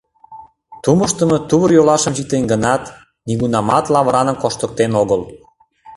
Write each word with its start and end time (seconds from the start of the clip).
Тумыштымо 0.83 1.37
тувыр-йолашым 1.49 2.13
чиктен 2.17 2.43
гынат, 2.51 2.83
нигунамат 3.27 3.85
лавыраным 3.93 4.37
коштыктен 4.39 4.91
огыл. 5.01 5.21